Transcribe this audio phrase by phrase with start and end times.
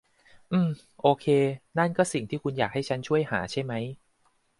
[0.51, 0.69] อืม
[1.01, 1.25] โอเค
[1.77, 3.73] นั่นก็สิ่งที่คุณอยากให้ฉันช่วยหาใช่ไหม